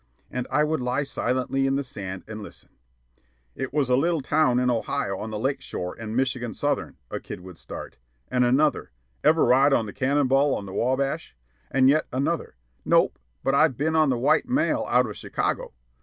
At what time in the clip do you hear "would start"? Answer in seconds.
7.41-7.97